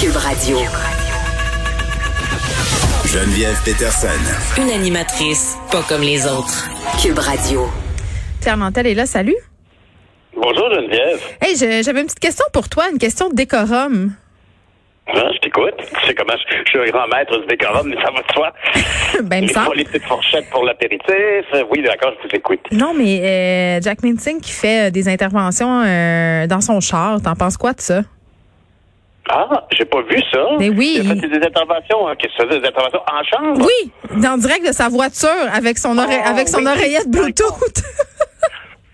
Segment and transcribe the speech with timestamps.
[0.00, 0.58] Cube Radio.
[3.06, 4.08] Geneviève Peterson.
[4.60, 6.68] Une animatrice pas comme les autres.
[7.02, 7.66] Cube Radio.
[8.40, 9.36] Pierre Nantel est là, salut.
[10.34, 11.20] Bonjour Geneviève.
[11.40, 14.12] Hey, j'avais une petite question pour toi, une question de décorum.
[15.08, 15.74] Hein, je t'écoute.
[15.78, 18.32] Tu sais comment je, je suis un grand maître du décorum, mais ça va de
[18.32, 18.52] soi.
[19.24, 21.06] Ben, il me Les- petites fourchettes pour l'apéritif.
[21.70, 22.60] Oui, d'accord, je vous écoute.
[22.72, 27.34] Non, mais euh, Jack Minting qui fait euh, des interventions euh, dans son char, t'en
[27.34, 28.02] penses quoi de ça?
[29.30, 30.40] Ah, j'ai pas vu ça.
[30.58, 30.98] Mais oui.
[31.02, 33.66] Il a fait des interventions, hein, qu'est-ce que ça, des interventions en chambre?
[33.66, 36.66] Oui, dans le direct de sa voiture avec son, ore- Oh, avec son oui.
[36.66, 37.82] oreillette Bluetooth.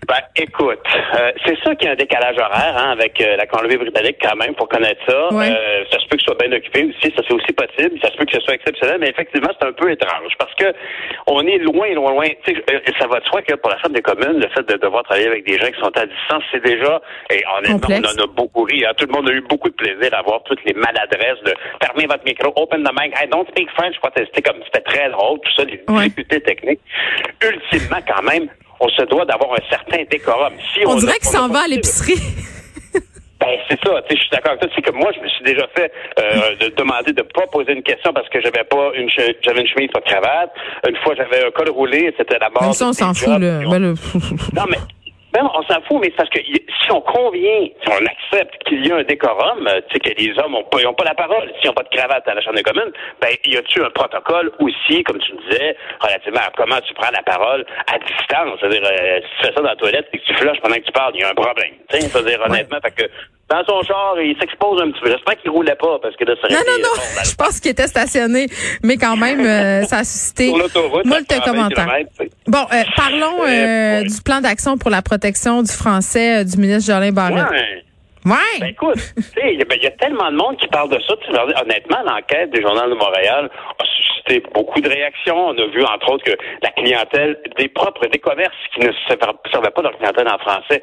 [0.09, 0.79] Ben, écoute,
[1.19, 4.35] euh, c'est ça qu'il y a un décalage horaire hein, avec euh, la Colombie-Britannique quand
[4.37, 5.29] même, pour connaître ça.
[5.51, 7.99] Euh, ça se peut que ce soit bien occupé aussi, ça c'est aussi possible.
[8.01, 10.73] Ça se peut que ce soit exceptionnel, mais effectivement, c'est un peu étrange parce que
[11.27, 12.25] on est loin, loin, loin.
[12.43, 14.67] Tu sais, euh, ça va de soi que pour la Chambre des communes, le fait
[14.67, 18.15] de devoir travailler avec des gens qui sont à distance, c'est déjà, et honnêtement, Complexe.
[18.17, 18.83] on en a beaucoup ri.
[18.85, 18.93] hein.
[18.97, 21.53] Tout le monde a eu beaucoup de plaisir à voir toutes les maladresses de
[21.85, 24.09] fermer votre micro, open the mic, I don't speak French, quoi.
[24.17, 26.81] C'était comme, c'était très drôle, tout ça, les difficultés techniques.
[27.43, 28.49] Ultimement, quand même,
[28.79, 30.53] on se doit d'avoir un certain décorum.
[30.73, 32.19] Si On a- dirait qu'il on s'en va à l'épicerie.
[33.41, 34.01] Ben, c'est ça.
[34.01, 34.69] Tu sais, je suis d'accord avec toi.
[34.75, 37.83] C'est que moi, je me suis déjà fait euh, de demander de pas poser une
[37.83, 40.51] question parce que j'avais pas une j'avais une chemise pas de cravate.
[40.85, 42.13] Une fois, j'avais un col roulé.
[42.17, 42.63] C'était la base.
[42.63, 43.61] Même ça, on s'en fout, là.
[43.65, 43.79] On- Ben,
[44.53, 44.77] Non, mais
[45.33, 48.85] ben, on s'en fout, mais c'est parce que si on convient, si on accepte qu'il
[48.85, 51.13] y a un décorum, euh, tu sais, que les hommes ont pas, ont pas la
[51.13, 52.91] parole, s'ils n'ont pas de cravate à la Chambre des communes,
[53.21, 57.21] ben, y a-tu un protocole aussi, comme tu disais, relativement à comment tu prends la
[57.21, 58.59] parole à distance?
[58.59, 60.85] C'est-à-dire, euh, si tu fais ça dans la toilette et que tu flushes pendant que
[60.85, 61.73] tu parles, il y a un problème.
[61.89, 63.11] C'est-à-dire, honnêtement, fait que
[63.49, 65.09] dans son char, il s'expose un petit peu.
[65.11, 66.89] J'espère qu'il roulait pas, parce que là, ça Non, non, non.
[66.95, 68.47] bon, Je pense qu'il était stationné.
[68.83, 71.87] Mais quand même, euh, ça a suscité moult à 120 commentaires.
[72.47, 74.03] Bon, euh, parlons Euh, euh, ouais.
[74.05, 77.49] du plan d'action pour la protection du français euh, du ministre Jolin Barrette.
[77.49, 77.83] Ouais.
[78.25, 78.35] Ouais.
[78.59, 80.67] Ben écoute, tu sais, il y, a- ben, il y a tellement de monde qui
[80.67, 81.13] parle de ça.
[81.61, 83.49] Honnêtement, l'enquête du Journal de Montréal
[83.79, 83.83] a
[84.29, 85.47] suscité beaucoup de réactions.
[85.49, 89.71] On a vu, entre autres, que la clientèle des propres des commerces qui ne servaient
[89.71, 90.81] pas leur clientèle en français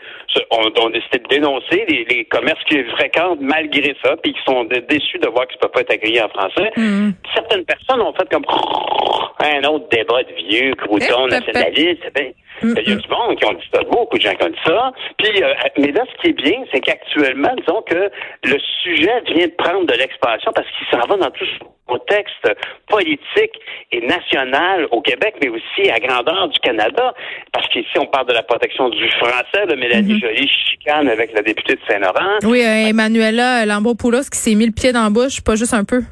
[0.50, 4.64] ont, décidé de dénoncer les, les commerces qui les fréquentent malgré ça, puis qui sont
[4.64, 6.70] dé- déçus de voir qu'ils ne peuvent pas être accueillis en français.
[6.76, 7.10] Mm.
[7.34, 8.44] Certaines personnes ont fait comme
[9.40, 12.10] un autre débat de vieux croutons Eh, nationalistes.
[12.14, 14.50] Ben, il y a du monde qui ont dit ça, beaucoup de gens qui ont
[14.50, 14.92] dit ça.
[15.18, 18.10] Puis, euh, mais là, ce qui est bien, c'est qu'actuellement, disons que
[18.44, 22.48] le sujet vient de prendre de l'expansion parce qu'il s'en va dans tout ce contexte
[22.88, 23.52] politique
[23.92, 27.14] et national au Québec, mais aussi à grandeur du Canada.
[27.52, 29.66] Parce qu'ici, on parle de la protection du français.
[29.68, 32.38] Là, Mélanie Joly chicane avec la députée de Saint-Laurent.
[32.44, 35.84] Oui, euh, Emmanuela Lambropoulos qui s'est mis le pied dans la bouche, pas juste un
[35.84, 36.02] peu.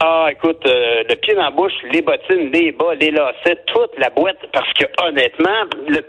[0.00, 3.98] Ah, écoute, euh, le pied dans la bouche, les bottines, les bas, les lacets, toute
[3.98, 6.00] la boîte, parce que honnêtement, le,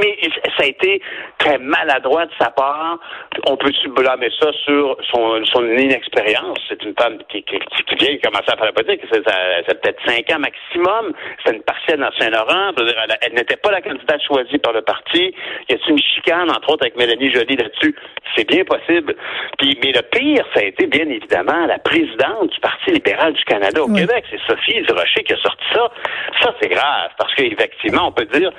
[0.00, 0.16] mais
[0.56, 1.02] ça a été
[1.38, 3.00] très maladroit de sa part.
[3.48, 3.90] On peut-tu
[4.40, 6.58] ça sur son, son inexpérience?
[6.68, 9.00] C'est une femme qui, qui, qui vient commencer à faire la politique.
[9.10, 11.12] Ça, ça peut-être cinq ans maximum.
[11.44, 12.70] C'est une partielle dans Saint-Laurent.
[13.22, 15.34] Elle, n'était pas la candidate choisie par le parti.
[15.68, 17.96] Y a-t-il une chicane, entre autres, avec Mélanie Joly là-dessus?
[18.36, 19.16] C'est bien possible.
[19.58, 23.44] Puis, mais le pire, ça a été bien évidemment la présidente du Parti libéral du
[23.44, 24.00] Canada au Oui.
[24.00, 24.24] Québec.
[24.30, 25.90] C'est Sophie Durocher qui a sorti ça.
[26.42, 28.50] Ça, c'est grave, parce qu'effectivement, on peut dire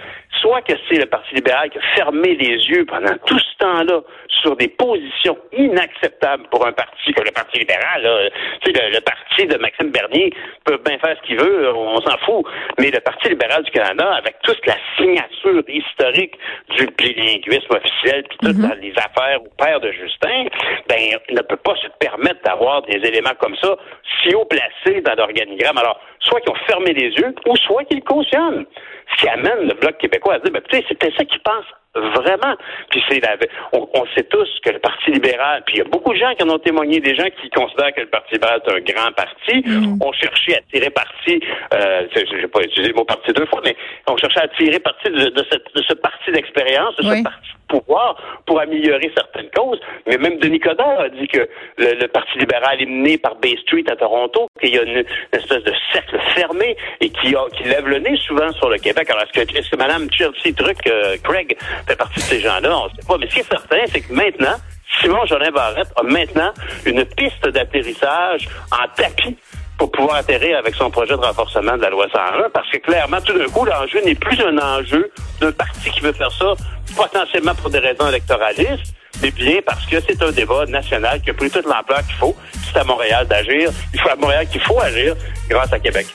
[0.41, 4.01] soit que c'est le Parti libéral qui a fermé les yeux pendant tout ce temps-là
[4.41, 8.01] sur des positions inacceptables pour un parti comme le Parti libéral.
[8.01, 8.29] là.
[8.61, 10.33] Tu sais, le, le parti de Maxime Bernier
[10.65, 12.45] peut bien faire ce qu'il veut, on s'en fout.
[12.79, 16.33] Mais le Parti libéral du Canada, avec toute la signature historique
[16.77, 20.45] du bilinguisme officiel, puis toutes les affaires au père de Justin,
[20.89, 23.75] ben, ne peut pas se permettre d'avoir des éléments comme ça
[24.21, 24.62] si haut placés
[25.01, 25.77] dans l'organigramme.
[25.77, 28.65] Alors, soit qu'ils ont fermé les yeux, ou soit qu'ils cautionnent.
[29.11, 31.73] Ce qui amène le Bloc québécois à dire, ben, écoutez, c'est peut-être ça qu'ils pensent
[31.95, 32.55] vraiment.
[32.89, 33.35] Puis c'est la,
[33.73, 36.33] on, on sait tous que le Parti libéral, puis il y a beaucoup de gens
[36.35, 39.11] qui en ont témoigné, des gens qui considèrent que le Parti libéral est un grand
[39.11, 39.63] parti,
[40.01, 41.39] ont cherché à tirer parti,
[41.73, 43.75] euh, je n'ai pas utilisé le mot parti deux fois, mais
[44.07, 47.17] ont cherché à tirer parti de, de, cette, de ce parti d'expérience, de Oui.
[47.19, 47.49] ce parti
[47.81, 49.79] pour améliorer certaines causes.
[50.07, 51.47] Mais même Denis Coderre a dit que
[51.77, 55.03] le, le Parti libéral est mené par Bay Street à Toronto, qu'il y a une,
[55.31, 59.09] espèce de cercle fermé et qui, a, qui lève le nez souvent sur le Québec.
[59.09, 62.77] Alors, est-ce que, est-ce que Mme Chelsea Truc, euh, Craig, fait partie de ces gens-là?
[62.77, 63.17] On ne sait pas.
[63.17, 64.55] Mais ce qui est certain, c'est que maintenant,
[65.01, 66.53] Simon Jolin Barrette a maintenant
[66.85, 69.37] une piste d'atterrissage en tapis
[69.83, 73.19] pour pouvoir atterrir avec son projet de renforcement de la loi 101, parce que clairement,
[73.19, 76.53] tout d'un coup, l'enjeu n'est plus un enjeu d'un parti qui veut faire ça
[76.95, 81.33] potentiellement pour des raisons électoralistes, mais bien parce que c'est un débat national qui a
[81.33, 82.33] pris toute l'ampleur qu'il faut.
[82.71, 83.71] C'est à Montréal d'agir.
[83.93, 85.17] Il faut à Montréal qu'il faut agir
[85.49, 86.07] grâce à Québec.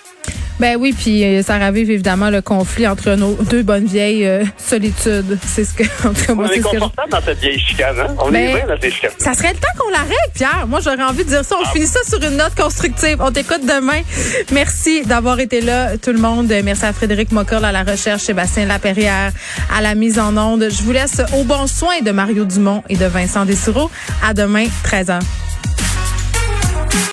[0.60, 4.44] Ben oui, puis euh, ça ravive évidemment le conflit entre nos deux bonnes vieilles euh,
[4.56, 5.38] solitudes.
[5.46, 7.38] C'est ce que, en tout cas, moi, On est c'est ce que je- dans cette
[7.38, 8.14] vieille chicane, hein?
[8.19, 9.10] On Ben, est bien dans ces chicanes.
[9.19, 10.66] Ça serait le temps qu'on la règle, Pierre.
[10.66, 11.55] Moi, j'aurais envie de dire ça.
[11.60, 11.70] On Ah.
[11.72, 13.16] finit ça sur une note constructive.
[13.20, 14.00] On t'écoute demain.
[14.52, 16.52] Merci d'avoir été là, tout le monde.
[16.64, 19.32] Merci à Frédéric Mocoll à la recherche, Sébastien Laperrière
[19.76, 20.69] à la mise en onde.
[20.70, 23.90] Je vous laisse au bon soin de Mario Dumont et de Vincent Dessureau.
[24.26, 25.20] À demain, 13h.